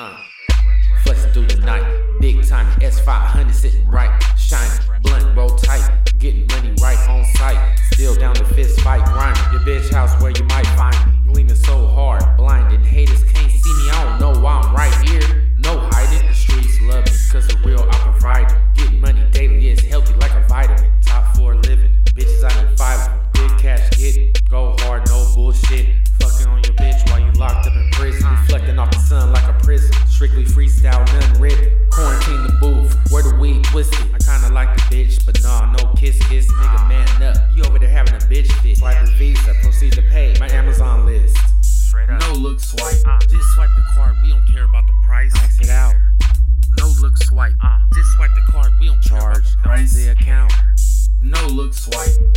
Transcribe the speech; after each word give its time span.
Uh, 0.00 0.16
flexing 1.04 1.30
through 1.32 1.44
the 1.44 1.56
night, 1.56 1.84
big 2.22 2.42
time 2.48 2.64
S500 2.80 3.52
sitting 3.52 3.86
right, 3.86 4.10
shining, 4.38 4.82
blunt, 5.02 5.36
roll 5.36 5.50
tight, 5.50 5.86
getting 6.16 6.46
money 6.46 6.72
right 6.80 6.96
on 7.10 7.22
sight. 7.36 7.76
Still 7.92 8.14
down 8.14 8.34
to 8.36 8.44
fist 8.46 8.80
fight, 8.80 9.04
grinding. 9.04 9.42
Your 9.52 9.60
bitch 9.60 9.92
house 9.92 10.18
where 10.22 10.30
you 10.30 10.44
Strictly 30.40 30.66
freestyle, 30.66 31.06
none 31.20 31.40
written. 31.40 31.86
Quarantine 31.90 32.42
the 32.44 32.56
booth, 32.60 33.12
where 33.12 33.22
the 33.22 33.34
weed 33.36 33.62
twisted. 33.64 33.98
I 34.14 34.18
kinda 34.18 34.54
like 34.54 34.74
the 34.74 34.82
bitch, 34.94 35.24
but 35.26 35.42
nah, 35.42 35.70
no 35.72 35.92
kiss 35.94 36.18
kiss. 36.28 36.50
Nigga, 36.50 36.88
man 36.88 37.22
up. 37.22 37.36
You 37.54 37.62
over 37.64 37.78
there 37.78 37.90
having 37.90 38.14
a 38.14 38.18
bitch 38.18 38.50
fit. 38.62 38.78
Swipe 38.78 39.04
the 39.04 39.10
visa, 39.12 39.54
proceed 39.62 39.92
to 39.94 40.02
pay. 40.02 40.34
My 40.40 40.48
Amazon 40.48 41.04
list. 41.04 41.36
No 42.08 42.32
look 42.32 42.56
uh. 42.56 42.60
swipe. 42.60 43.20
Just 43.28 43.50
swipe 43.54 43.70
the 43.76 43.82
card. 43.94 44.16
We 44.22 44.30
don't 44.30 44.46
care 44.50 44.64
about 44.64 44.86
the 44.86 44.94
price. 45.04 45.34
Max 45.34 45.60
it 45.60 45.68
out. 45.68 45.94
No 46.78 46.86
look 47.00 47.16
swipe. 47.18 47.54
Uh. 47.62 47.80
Just 47.94 48.10
swipe 48.16 48.30
the 48.34 48.52
card. 48.52 48.72
We 48.80 48.86
don't 48.86 49.02
care 49.02 49.18
about 49.18 49.34
Charge. 49.34 49.44
the 49.44 49.62
price. 49.62 49.92
The 49.94 50.12
account. 50.12 50.52
No 51.22 51.46
look 51.48 51.74
swipe 51.74 52.29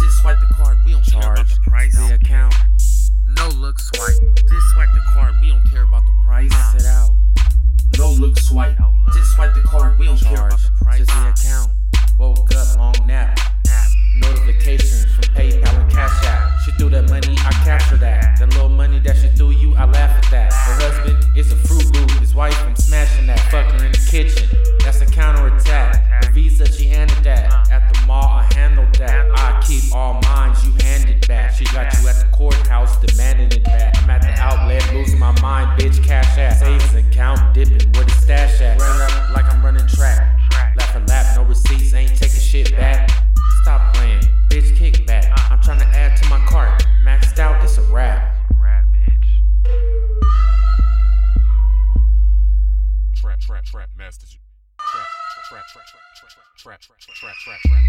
Just 0.00 0.20
swipe 0.20 0.38
the 0.40 0.54
card. 0.54 0.78
We 0.84 0.92
don't 0.92 1.04
care 1.06 1.20
about 1.20 1.36
Charge. 1.36 1.54
the 1.54 1.70
price. 1.70 1.96
The 1.96 2.14
account. 2.14 2.54
No 3.28 3.48
look 3.48 3.78
swipe. 3.78 4.16
Just 4.36 4.66
swipe 4.74 4.85
She 31.56 31.64
got 31.64 31.90
you 32.02 32.06
at 32.08 32.16
the 32.16 32.28
courthouse, 32.32 32.98
demanding 33.00 33.50
it 33.50 33.64
back. 33.64 33.96
I'm 34.02 34.10
at 34.10 34.20
the 34.20 34.28
outlet, 34.38 34.92
losing 34.92 35.18
my 35.18 35.32
mind, 35.40 35.80
bitch. 35.80 36.04
Cash 36.04 36.36
app. 36.36 36.58
Saves 36.58 36.94
account, 36.94 37.54
dipping. 37.54 37.90
Where 37.94 38.04
the 38.04 38.10
stash 38.10 38.60
at? 38.60 38.78
Run 38.78 39.00
up 39.00 39.30
like 39.34 39.50
I'm 39.50 39.64
running 39.64 39.86
track. 39.86 40.38
Laugh 40.76 40.94
and 40.94 41.08
lap, 41.08 41.34
no 41.34 41.44
receipts, 41.44 41.94
ain't 41.94 42.10
taking 42.10 42.40
shit 42.40 42.76
back. 42.76 43.10
Stop 43.62 43.94
playing, 43.94 44.20
bitch, 44.50 44.76
kick 44.76 45.06
back. 45.06 45.32
I'm 45.50 45.58
trying 45.62 45.78
to 45.78 45.86
add 45.86 46.18
to 46.18 46.28
my 46.28 46.44
cart. 46.44 46.86
Maxed 47.02 47.38
out, 47.38 47.64
it's 47.64 47.78
a 47.78 47.82
wrap. 47.84 48.36
Trap, 53.16 53.40
trap, 53.40 53.64
trap, 53.64 53.88
masters. 53.96 54.36
Trap, 54.78 55.06
trap, 55.48 55.64
trap, 55.72 55.86
trap, 55.86 55.86
trap, 55.86 56.30
trap, 56.58 56.80
trap, 56.80 56.80
trap, 56.80 57.16
trap, 57.16 57.34
trap, 57.44 57.60
trap. 57.64 57.85